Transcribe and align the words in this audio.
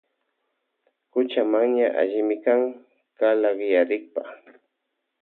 Kuchamanya 1.11 1.87
allimi 2.01 2.35
kan 2.45 2.59
kallakllarikpa. 3.17 4.21